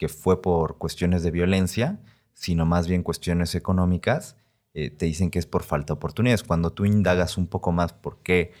[0.00, 2.00] que fue por cuestiones de violencia,
[2.32, 4.36] sino más bien cuestiones económicas,
[4.72, 6.42] te dicen que es por falta de oportunidades.
[6.42, 8.52] Cuando tú indagas un poco más por qué,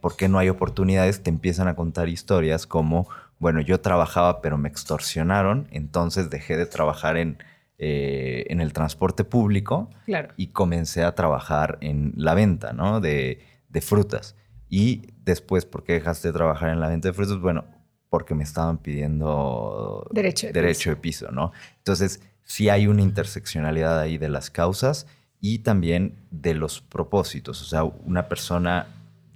[0.00, 4.58] por qué no hay oportunidades, te empiezan a contar historias como bueno, yo trabajaba pero
[4.58, 7.38] me extorsionaron, entonces dejé de trabajar en,
[7.78, 9.90] eh, en el transporte público
[10.36, 13.00] y comencé a trabajar en la venta ¿no?
[13.00, 13.42] de,
[13.82, 14.36] frutas.
[14.68, 17.38] Y después, ¿por qué dejaste de trabajar en la venta de frutas?
[17.38, 17.64] Bueno,
[18.14, 20.90] porque me estaban pidiendo derecho de, derecho piso.
[20.90, 21.50] de piso, ¿no?
[21.78, 25.08] Entonces, sí hay una interseccionalidad ahí de las causas
[25.40, 27.60] y también de los propósitos.
[27.60, 28.86] O sea, una persona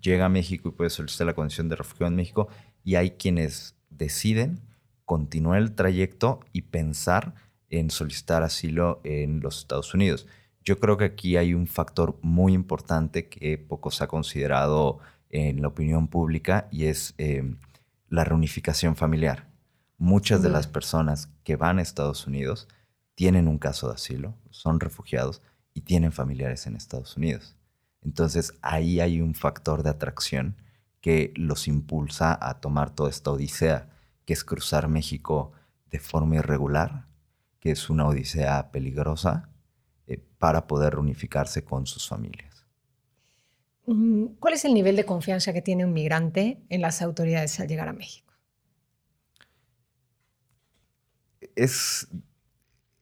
[0.01, 2.47] llega a México y puede solicitar la condición de refugio en México
[2.85, 4.61] y hay quienes deciden
[5.05, 7.35] continuar el trayecto y pensar
[7.71, 10.29] en solicitar asilo en los Estados Unidos.
[10.63, 15.63] Yo creo que aquí hay un factor muy importante que poco se ha considerado en
[15.63, 17.43] la opinión pública y es eh,
[18.09, 19.49] la reunificación familiar.
[19.99, 22.69] Muchas de las personas que van a Estados Unidos
[23.15, 25.43] tienen un caso de asilo, son refugiados
[25.75, 27.57] y tienen familiares en Estados Unidos.
[28.03, 30.57] Entonces ahí hay un factor de atracción
[31.01, 33.91] que los impulsa a tomar toda esta odisea,
[34.25, 35.53] que es cruzar México
[35.91, 37.07] de forma irregular,
[37.61, 39.49] que es una odisea peligrosa,
[40.07, 42.48] eh, para poder reunificarse con sus familias.
[43.91, 47.69] Mm, ¿Cuál es el nivel de confianza que tiene un migrante en las autoridades al
[47.69, 48.35] llegar a México?
[51.57, 52.07] Es,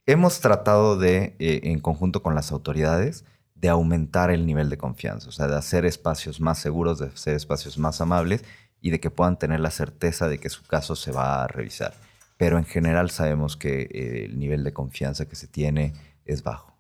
[0.07, 3.25] hemos tratado de, eh, en conjunto con las autoridades,
[3.57, 7.35] de aumentar el nivel de confianza, o sea, de hacer espacios más seguros, de hacer
[7.35, 8.45] espacios más amables
[8.81, 11.95] y de que puedan tener la certeza de que su caso se va a revisar.
[12.37, 15.95] Pero en general sabemos que eh, el nivel de confianza que se tiene
[16.25, 16.77] es bajo.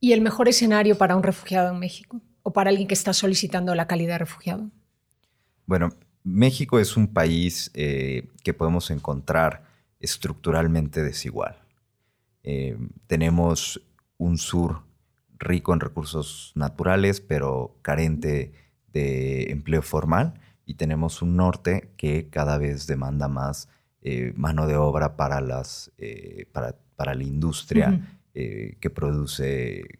[0.00, 3.74] ¿Y el mejor escenario para un refugiado en México o para alguien que está solicitando
[3.74, 4.70] la calidad de refugiado?
[5.66, 5.90] Bueno,
[6.24, 9.64] México es un país eh, que podemos encontrar
[10.00, 11.58] estructuralmente desigual.
[12.42, 13.82] Eh, tenemos
[14.16, 14.80] un sur
[15.38, 18.52] rico en recursos naturales, pero carente
[18.94, 20.40] de empleo formal.
[20.64, 23.68] Y tenemos un norte que cada vez demanda más
[24.00, 25.92] eh, mano de obra para, las,
[26.52, 29.98] para, para, la industria que produce,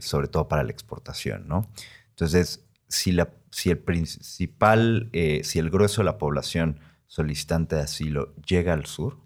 [0.00, 1.48] sobre todo para la exportación.
[1.48, 1.70] ¿no?
[2.10, 8.34] Entonces, si, la, si el principal, si el grueso de la población solicitante de asilo
[8.36, 9.18] llega al sur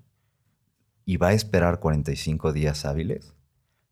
[1.04, 3.34] y va a esperar 45 días hábiles,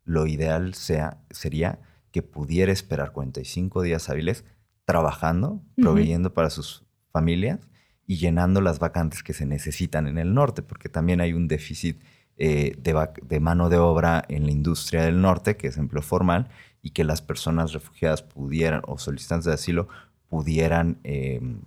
[0.05, 1.79] lo ideal sea, sería
[2.11, 4.43] que pudiera esperar 45 días hábiles
[4.85, 7.59] trabajando, proveyendo para sus familias
[8.05, 12.01] y llenando las vacantes que se necesitan en el norte, porque también hay un déficit
[12.43, 16.49] eh, de, mano de obra en la industria del norte, que es empleo formal,
[16.81, 19.87] y que las personas refugiadas pudieran, o solicitantes de asilo,
[20.27, 21.61] pudieran, em,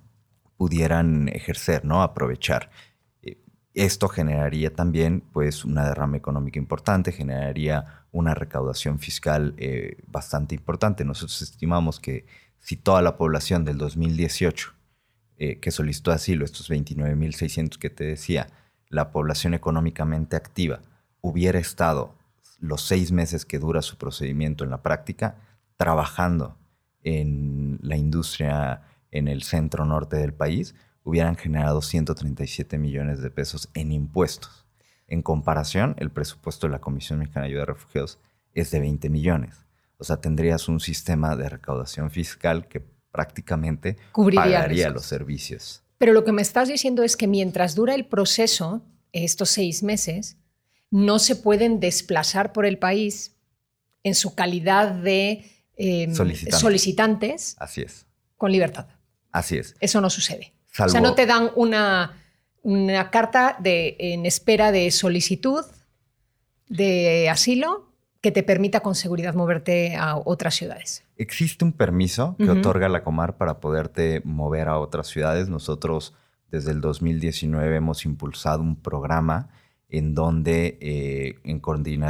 [0.57, 2.03] pudieran ejercer, ¿no?
[2.03, 2.71] Aprovechar.
[3.73, 11.05] Esto generaría también pues, una derrama económica importante, generaría una recaudación fiscal eh, bastante importante.
[11.05, 12.27] Nosotros estimamos que
[12.59, 14.73] si toda la población del 2018
[15.37, 18.49] eh, que solicitó asilo, estos 29.600 que te decía,
[18.95, 20.81] la población económicamente activa
[21.21, 22.15] hubiera estado
[22.61, 25.37] los seis meses que dura su procedimiento en la práctica,
[25.77, 26.57] trabajando
[27.03, 33.69] en la industria en el centro norte del país, hubieran generado 137 millones de pesos
[33.75, 34.67] en impuestos.
[35.07, 38.19] En comparación, el presupuesto de la Comisión Mexicana de Ayuda a Refugiados
[38.55, 39.67] es de 20 millones.
[39.99, 42.81] O sea, tendrías un sistema de recaudación fiscal que
[43.11, 45.84] prácticamente pagaría los servicios.
[46.05, 50.37] Pero lo que me estás diciendo es que mientras dura el proceso, estos seis meses,
[50.91, 53.37] no se pueden desplazar por el país
[54.03, 57.57] en su calidad de em, solicitantes.
[57.59, 58.05] Así es.
[58.37, 58.87] Con libertad.
[59.33, 59.77] Así es.
[59.81, 60.53] Eso no sucede.
[60.79, 62.23] o sea, no te dan una,
[62.61, 65.65] una carta de, en espera de solicitud
[66.69, 67.94] de asilo
[68.25, 71.05] que te permita con seguridad moverte a otras ciudades.
[71.19, 75.51] Existe un permiso que otorga la Comar para poderte mover a otras ciudades.
[75.51, 76.15] Nosotros
[76.51, 79.51] desde el 2019 hemos impulsado un programa
[79.91, 81.61] en donde eh, en,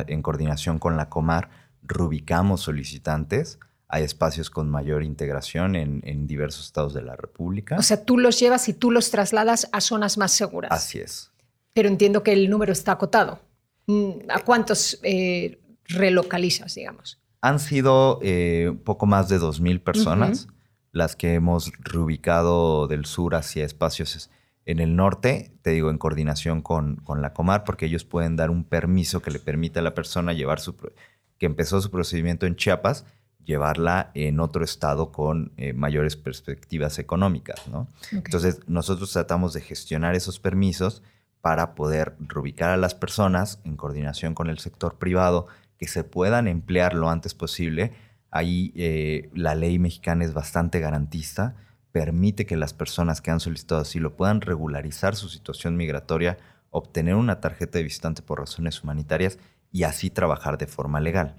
[0.07, 1.51] en coordinación con la Comar
[1.83, 7.75] rubicamos solicitantes a espacios con mayor integración en, en, diversos estados de la República.
[7.77, 10.71] O sea, tú los llevas y tú los trasladas a zonas más seguras.
[10.71, 11.33] Así es.
[11.73, 13.41] Pero entiendo que el número está acotado.
[13.89, 17.21] Mm, ¿A cuántos eh, relocalizas, digamos?
[17.41, 20.49] Han sido eh, poco más de 2.000 personas
[20.93, 24.31] las que hemos reubicado del sur hacia espacios
[24.65, 28.51] en el norte, te digo, en coordinación con, con la Comar, porque ellos pueden dar
[28.51, 30.75] un permiso que le permita a la persona llevar su...
[30.77, 33.05] que empezó su procedimiento en Chiapas,
[33.45, 37.89] llevarla en otro estado con eh, mayores perspectivas económicas, ¿no?
[38.11, 41.03] Entonces, nosotros tratamos de gestionar esos permisos
[41.43, 45.47] para poder reubicar a las personas en coordinación con el sector privado
[45.79, 47.93] que se puedan emplear lo antes posible.
[48.31, 51.57] Ahí eh, la ley mexicana es bastante garantista,
[51.93, 56.39] permite que las personas que han solicitado asilo puedan regularizar su situación migratoria,
[56.71, 59.39] obtener una tarjeta de visitante por razones humanitarias
[59.71, 61.37] y así trabajar de forma legal.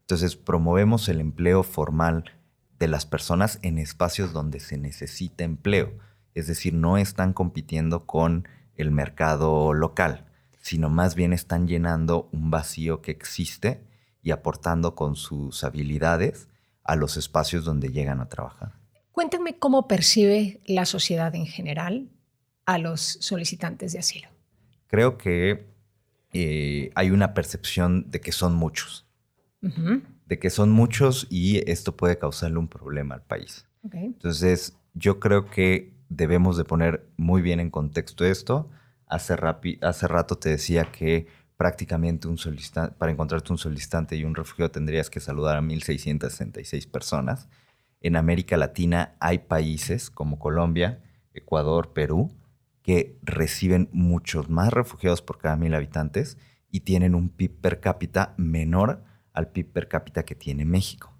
[0.00, 2.24] Entonces promovemos el empleo formal
[2.78, 5.92] de las personas en espacios donde se necesita empleo.
[6.34, 10.26] Es decir, no están compitiendo con el mercado local
[10.62, 13.84] sino más bien están llenando un vacío que existe
[14.22, 16.48] y aportando con sus habilidades
[16.84, 18.72] a los espacios donde llegan a trabajar.
[19.10, 22.08] Cuéntenme cómo percibe la sociedad en general
[22.64, 24.28] a los solicitantes de asilo.
[24.86, 25.66] Creo que
[26.32, 29.06] eh, hay una percepción de que son muchos,
[29.60, 33.66] de que son muchos y esto puede causarle un problema al país.
[33.92, 38.70] Entonces, yo creo que debemos de poner muy bien en contexto esto
[39.12, 39.36] Hace,
[39.82, 41.26] hace rato te decía que
[41.58, 46.90] prácticamente un solicitante, para encontrarte un solicitante y un refugiado tendrías que saludar a 1.666
[46.90, 47.46] personas.
[48.00, 51.02] En América Latina hay países como Colombia,
[51.34, 52.32] Ecuador, Perú,
[52.80, 56.38] que reciben muchos más refugiados por cada mil habitantes
[56.70, 61.14] y tienen un PIB per cápita menor al PIB per cápita que tiene México.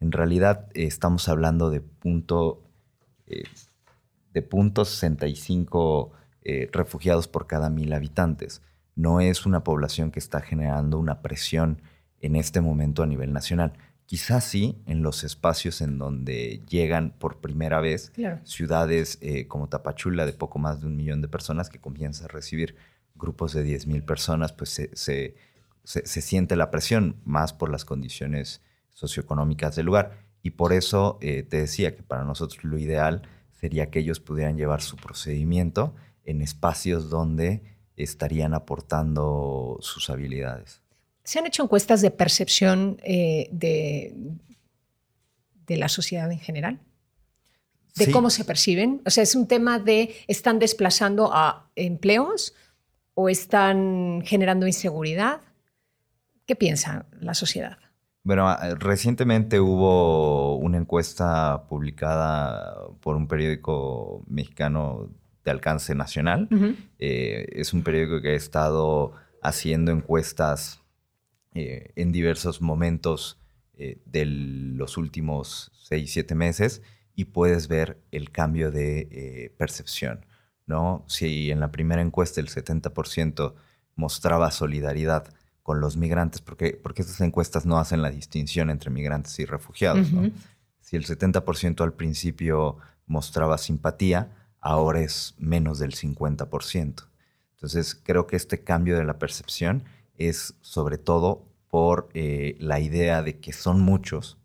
[0.00, 2.62] En realidad eh, estamos hablando de punto,
[3.26, 3.44] eh,
[4.34, 6.12] de punto 65
[6.50, 8.62] eh, refugiados por cada mil habitantes.
[8.94, 11.82] No es una población que está generando una presión
[12.20, 13.74] en este momento a nivel nacional.
[14.06, 18.12] Quizás sí en los espacios en donde llegan por primera vez
[18.44, 22.28] ciudades eh, como Tapachula de poco más de un millón de personas que comienza a
[22.28, 22.76] recibir
[23.14, 25.34] grupos de 10 mil personas, pues se, se,
[26.22, 30.24] siente la presión más por las condiciones socioeconómicas del lugar.
[30.42, 34.56] Y por eso eh, te decía que para nosotros lo ideal sería que ellos pudieran
[34.56, 35.94] llevar su procedimiento
[36.28, 37.62] en espacios donde
[37.96, 40.82] estarían aportando sus habilidades.
[41.24, 44.14] ¿Se han hecho encuestas de percepción eh, de,
[45.66, 46.80] de la sociedad en general?
[47.96, 49.00] ¿De cómo se perciben?
[49.06, 52.54] O sea, ¿es un tema de están desplazando a empleos
[53.14, 55.40] o están generando inseguridad?
[56.46, 57.78] ¿Qué piensa la sociedad?
[58.22, 65.10] Bueno, ah, recientemente hubo una encuesta publicada por un periódico mexicano
[65.46, 66.48] alcance nacional.
[66.98, 70.82] Eh, es un periódico que ha estado haciendo encuestas
[71.54, 73.40] eh, en diversos momentos
[73.74, 76.82] eh, de los últimos seis, siete meses
[77.14, 80.26] y puedes ver el cambio de percepción.
[80.66, 81.04] ¿no?
[81.08, 83.54] Si en la primera encuesta el 70%
[83.96, 89.38] mostraba solidaridad con los migrantes, porque, porque estas encuestas no hacen la distinción entre migrantes
[89.38, 90.08] y refugiados.
[90.80, 97.08] Si el 70% al principio mostraba simpatía, ahora es menos del 50%.
[97.54, 99.84] Entonces creo que este cambio de la percepción
[100.16, 104.38] es sobre todo por eh, la idea de que son muchos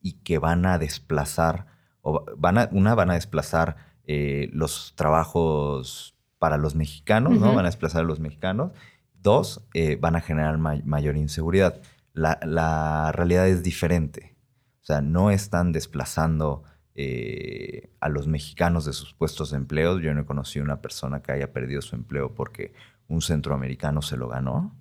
[0.00, 1.66] y que van a desplazar,
[2.02, 7.54] o van a, una van a desplazar eh, los trabajos para los mexicanos, ¿no?
[7.54, 8.72] Van a desplazar a los mexicanos.
[9.14, 11.80] Dos, eh, van a generar mayor inseguridad.
[12.12, 14.36] La, la, realidad es diferente.
[14.82, 16.64] O sea, no están desplazando
[16.94, 19.98] eh, a los mexicanos de sus puestos de empleo.
[19.98, 22.72] Yo no he conocido una persona que haya perdido su empleo porque
[23.08, 24.76] un centroamericano se lo ganó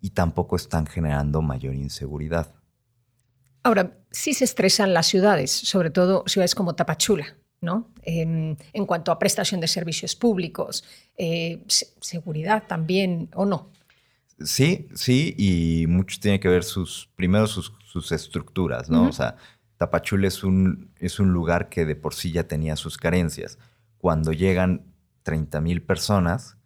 [0.00, 2.54] y tampoco están generando mayor inseguridad.
[3.62, 7.92] Ahora, sí se estresan las ciudades, sobre todo ciudades como Tapachula, ¿no?
[8.02, 10.84] En, cuanto a prestación de servicios públicos,
[11.16, 13.70] eh, seguridad también, ¿o no?
[14.40, 17.72] Sí, sí, y mucho tiene que ver sus, primero sus,
[18.10, 19.08] estructuras, ¿no?
[19.08, 19.36] O sea,
[19.82, 23.58] Tapachula es un, es un lugar que de por sí ya tenía sus carencias.
[23.98, 26.56] Cuando llegan 30 mil personas,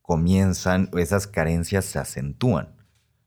[0.00, 2.74] comienzan, esas carencias se acentúan.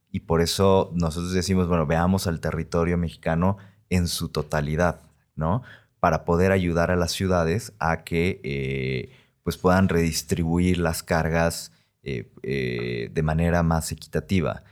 [0.09, 3.57] Y por eso nosotros decimos, bueno, veamos al territorio mexicano
[3.91, 5.01] en su totalidad,
[5.35, 5.61] ¿no?
[5.99, 9.11] Para poder ayudar a las ciudades a que eh,
[9.43, 11.71] pues puedan redistribuir las cargas
[12.01, 14.63] eh, eh, de manera más equitativa.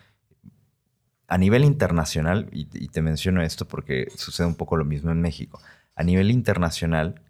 [1.27, 5.59] A nivel internacional, y, te menciono esto porque sucede un poco lo mismo en México,
[5.95, 7.21] a nivel internacional,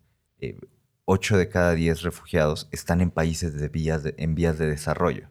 [1.05, 5.29] 8 de cada 10 refugiados están en países de vías en vías de desarrollo.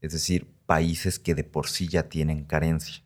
[0.00, 3.02] Es decir, países que de por sí ya tienen carencia.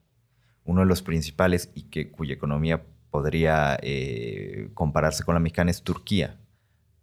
[0.65, 5.83] Uno de los principales y que, cuya economía podría eh, compararse con la mexicana es
[5.83, 6.39] Turquía,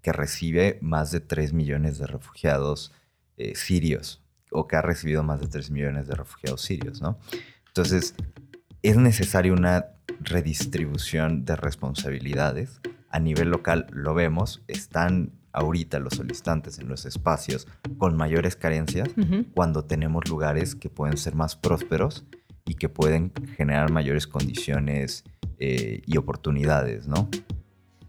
[0.01, 2.93] que recibe más de 3 millones de refugiados
[3.37, 7.17] eh, sirios, o que ha recibido más de 3 millones de refugiados sirios, ¿no?
[7.77, 8.15] Entonces,
[8.83, 9.87] es necesaria una
[10.21, 12.79] redistribución de responsabilidades.
[13.09, 17.67] A nivel local lo vemos, están ahorita los solicitantes en los espacios
[17.97, 19.09] con mayores carencias
[19.53, 22.23] cuando tenemos lugares que pueden ser más prósperos
[22.65, 25.25] y que pueden generar mayores condiciones
[25.59, 27.27] eh, y oportunidades, ¿no?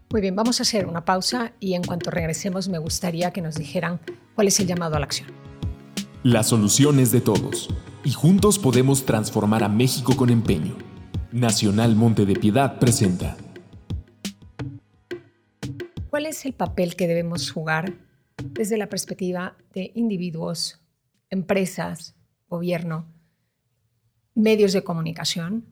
[0.09, 3.55] Muy bien, vamos a hacer una pausa y en cuanto regresemos me gustaría que nos
[3.55, 3.99] dijeran
[4.33, 5.27] cuál es el llamado a la acción.
[6.23, 7.69] La solución es de todos
[8.07, 10.77] y juntos podemos transformar a México con empeño.
[11.33, 13.35] Nacional Monte de Piedad presenta.
[16.09, 17.95] ¿Cuál es el papel que debemos jugar
[18.37, 20.79] desde la perspectiva de individuos,
[21.29, 22.15] empresas,
[22.47, 23.07] gobierno,
[24.35, 25.65] medios de comunicación,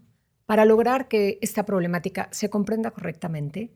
[0.46, 3.72] para lograr que esta problemática se comprenda correctamente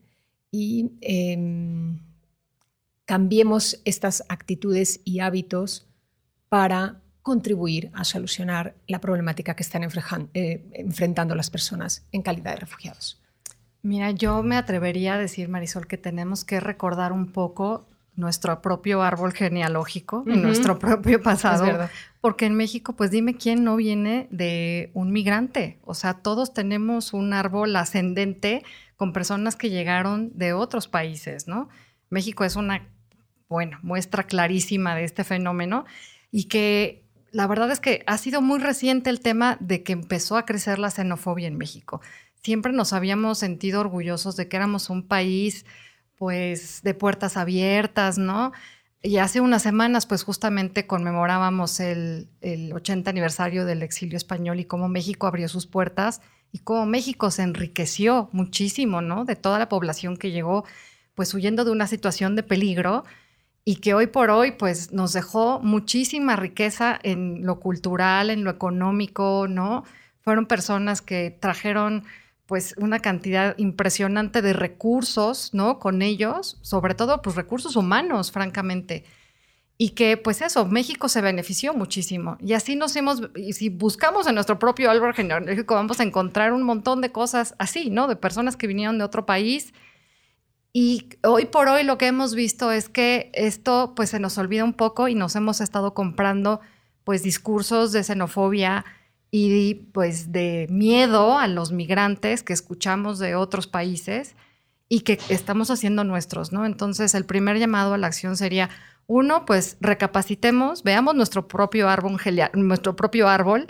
[0.50, 1.98] y em,
[3.06, 5.88] cambiemos estas actitudes y hábitos
[6.50, 9.82] para contribuir a solucionar la problemática que están
[10.34, 13.20] eh, enfrentando las personas en calidad de refugiados?
[13.82, 19.02] Mira, yo me atrevería a decir, Marisol, que tenemos que recordar un poco nuestro propio
[19.02, 21.88] árbol genealógico y nuestro propio pasado.
[22.20, 25.78] Porque en México, pues dime quién no viene de un migrante.
[25.84, 28.62] O sea, todos tenemos un árbol ascendente
[28.96, 31.70] con personas que llegaron de otros países, ¿no?
[32.10, 32.86] México es una,
[33.48, 35.86] bueno, muestra clarísima de este fenómeno
[36.30, 40.36] y que la verdad es que ha sido muy reciente el tema de que empezó
[40.36, 42.00] a crecer la xenofobia en México
[42.42, 45.66] siempre nos habíamos sentido orgullosos de que éramos un país,
[46.16, 48.52] pues, de puertas abiertas, ¿no?
[49.02, 52.28] Y hace unas semanas, pues justamente conmemorábamos el,
[52.74, 56.20] 80 aniversario del exilio español y cómo México abrió sus puertas
[56.52, 59.24] y cómo México se enriqueció muchísimo, ¿no?
[59.24, 60.64] De toda la población que llegó,
[61.14, 63.04] pues huyendo de una situación de peligro
[63.70, 68.50] y que hoy por hoy, pues nos dejó muchísima riqueza en lo cultural, en lo
[68.50, 69.84] económico, ¿no?
[70.22, 72.02] Fueron personas que trajeron
[72.46, 75.78] pues una cantidad impresionante de recursos, ¿no?
[75.78, 79.04] Con ellos, sobre todo pues recursos humanos, francamente.
[79.78, 82.38] Y que pues eso, México se benefició muchísimo.
[82.40, 86.52] Y así nos hemos, y si buscamos en nuestro propio árbol genealógico, vamos a encontrar
[86.52, 88.08] un montón de cosas así, ¿no?
[88.08, 89.72] De personas que vinieron de otro país.
[90.72, 94.64] Y hoy por hoy lo que hemos visto es que esto pues se nos olvida
[94.64, 96.60] un poco y nos hemos estado comprando
[97.04, 98.84] pues discursos de xenofobia,
[99.30, 104.34] y pues de miedo a los migrantes que escuchamos de otros países
[104.88, 106.66] y que estamos haciendo nuestros, ¿no?
[106.66, 108.70] Entonces, el primer llamado a la acción sería,
[109.06, 112.16] uno, pues recapacitemos, veamos nuestro propio árbol,
[112.54, 113.68] nuestro propio árbol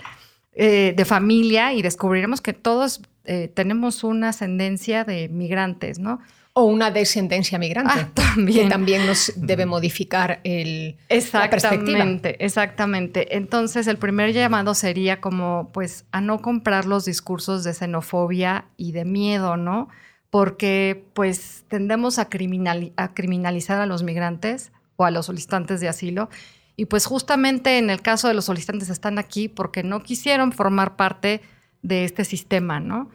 [0.52, 6.20] eh, de familia y descubriremos que todos eh, tenemos una ascendencia de migrantes, ¿no?
[6.52, 7.92] O una descendencia migrante.
[7.96, 8.64] Ah, también.
[8.64, 12.04] Que también nos debe modificar el, la perspectiva.
[12.38, 13.36] Exactamente.
[13.36, 18.90] Entonces, el primer llamado sería como, pues, a no comprar los discursos de xenofobia y
[18.92, 19.88] de miedo, ¿no?
[20.28, 26.30] Porque, pues, tendemos a, a criminalizar a los migrantes o a los solicitantes de asilo.
[26.74, 30.96] Y, pues, justamente en el caso de los solicitantes están aquí porque no quisieron formar
[30.96, 31.42] parte
[31.82, 33.08] de este sistema, ¿no?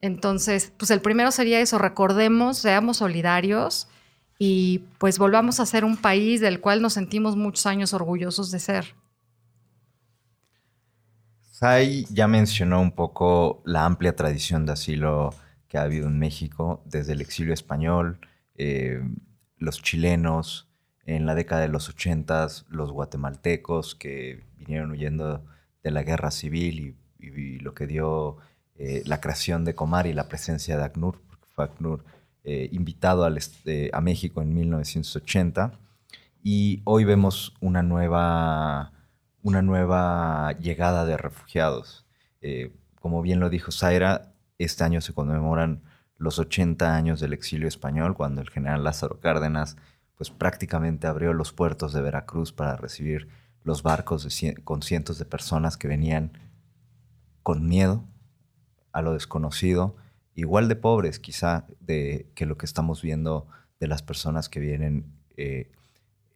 [0.00, 3.88] Entonces, pues el primero sería eso, recordemos, seamos solidarios
[4.38, 8.58] y pues volvamos a ser un país del cual nos sentimos muchos años orgullosos de
[8.58, 8.94] ser.
[11.50, 15.34] Sai ya mencionó un poco la amplia tradición de asilo
[15.68, 18.20] que ha habido en México, desde el exilio español,
[18.56, 19.00] eh,
[19.56, 20.68] los chilenos,
[21.06, 25.46] en la década de los ochentas, los guatemaltecos que vinieron huyendo
[25.82, 28.38] de la guerra civil y lo que dio
[28.78, 32.04] eh, la creación de Comar y la presencia de ACNUR, porque fue ACNUR
[32.44, 35.72] eh, invitado a México en 1980
[36.42, 38.92] y hoy vemos una nueva,
[39.42, 42.06] una nueva llegada de refugiados.
[42.40, 42.70] Eh,
[43.00, 45.82] como bien lo dijo Zaira, este año se conmemoran
[46.18, 49.76] los 80 años del exilio español, cuando el general Lázaro Cárdenas
[50.16, 53.28] pues prácticamente abrió los puertos de Veracruz para recibir
[53.64, 54.28] los barcos
[54.62, 56.38] con cientos de personas que venían
[57.42, 58.04] con miedo
[58.96, 59.94] a lo desconocido,
[60.34, 63.46] igual de pobres quizá de, que lo que estamos viendo
[63.78, 65.70] de las personas que vienen eh,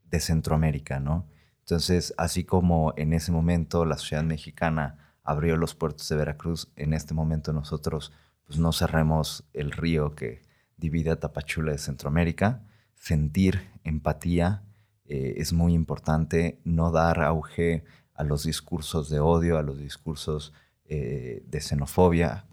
[0.05, 1.27] de Centroamérica, ¿no?
[1.61, 6.93] Entonces, así como en ese momento la sociedad mexicana abrió los puertos de Veracruz, en
[6.93, 8.13] este momento nosotros
[8.45, 10.43] pues, no cerremos el río que
[10.77, 12.63] divide a Tapachula de Centroamérica.
[12.95, 14.65] Sentir empatía
[15.07, 20.53] eh, es muy importante, no dar auge a los discursos de odio, a los discursos
[20.85, 22.50] eh, de xenofobia.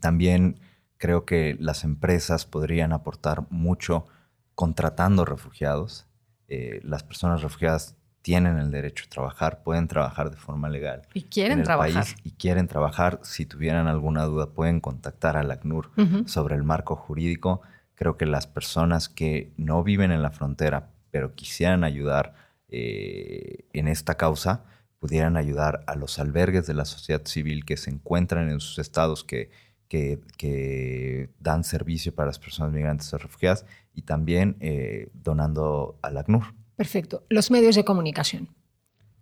[0.00, 0.60] También
[0.96, 4.06] creo que las empresas podrían aportar mucho
[4.54, 6.06] contratando refugiados.
[6.48, 11.02] Eh, las personas refugiadas tienen el derecho a trabajar, pueden trabajar de forma legal.
[11.12, 12.06] Y quieren trabajar.
[12.22, 13.20] y quieren trabajar.
[13.22, 15.90] Si tuvieran alguna duda, pueden contactar al ACNUR
[16.26, 17.60] sobre el marco jurídico.
[17.94, 22.34] Creo que las personas que no viven en la frontera, pero quisieran ayudar
[22.70, 24.64] eh, en esta causa,
[25.04, 29.22] pudieran ayudar a los albergues de la sociedad civil que se encuentran en sus estados
[29.22, 29.50] que,
[29.86, 36.54] que, dan servicio para las personas migrantes o refugiadas y también eh, donando al ACNUR.
[36.74, 37.26] Perfecto.
[37.28, 38.48] Los medios de comunicación.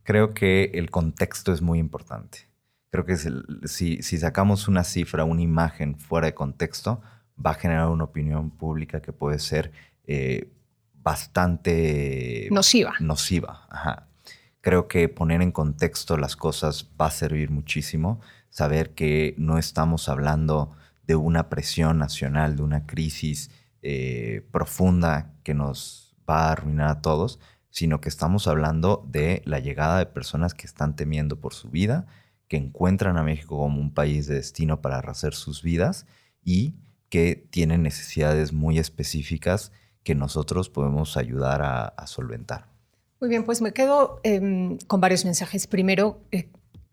[0.05, 2.47] Creo que el contexto es muy importante.
[2.93, 3.17] Creo que
[3.67, 7.03] si, sacamos una cifra, una imagen fuera de contexto,
[7.45, 9.73] va a generar una opinión pública que puede ser
[10.07, 10.49] eh,
[10.95, 12.47] bastante...
[12.53, 12.95] Nociva.
[13.01, 14.07] Nociva, ajá.
[14.63, 18.21] Creo que poner en contexto las cosas va a servir muchísimo.
[18.49, 20.73] Saber que no estamos hablando
[21.07, 23.51] de una presión nacional, de una crisis
[23.83, 27.39] eh, profunda que nos va a arruinar a todos,
[27.69, 32.07] sino que estamos hablando de la llegada de personas que están temiendo por su vida,
[32.47, 36.07] que encuentran a México como un país de destino para rehacer sus vidas
[36.45, 36.77] y
[37.09, 39.73] que tienen necesidades muy específicas
[40.05, 42.72] que nosotros podemos ayudar a, solventar.
[43.23, 45.69] Muy bien, pues me quedo em, con varios mensajes.
[45.69, 46.49] Primero, eh,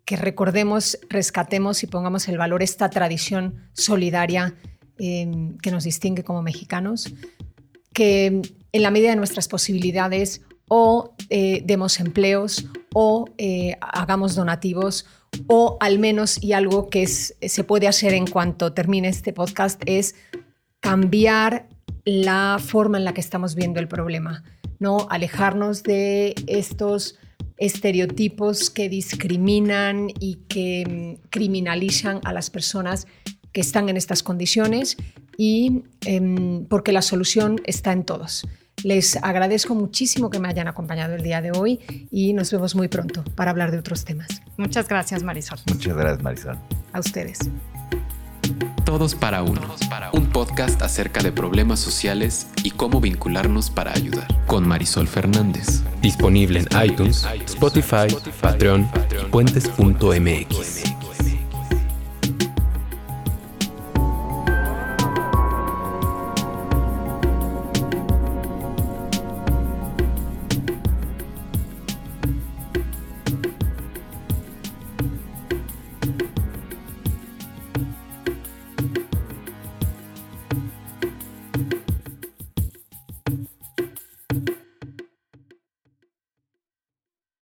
[0.06, 4.54] que recordemos, rescatemos y pongamos el valor esta tradición solidaria
[5.00, 7.12] em, que nos distingue como mexicanos,
[7.94, 15.08] que en la medida de nuestras posibilidades o eh, demos empleos o eh, hagamos donativos
[15.48, 20.14] o al menos y algo que se puede hacer en cuanto termine este podcast es
[20.80, 21.68] cambiar
[22.06, 24.44] la forma en la que estamos viendo el problema,
[24.80, 27.20] no alejarnos de estos
[27.58, 33.06] estereotipos que discriminan y que mm, criminalizan a las personas
[33.52, 34.98] que están en estas condiciones
[35.38, 38.48] y em, porque la solución está en todos.
[38.84, 41.80] Les agradezco muchísimo que me hayan acompañado el día de hoy
[42.12, 44.42] y nos vemos muy pronto para hablar de otros temas.
[44.58, 45.60] Muchas gracias, Marisol.
[45.68, 46.58] Muchas gracias, Marisol.
[46.94, 47.40] A ustedes.
[48.90, 49.62] Todos para uno.
[50.14, 54.26] Un podcast acerca de problemas sociales y cómo vincularnos para ayudar.
[54.48, 55.84] Con Marisol Fernández.
[56.02, 58.08] Disponible en iTunes, Spotify,
[58.42, 60.99] Patreon y puentes.mx.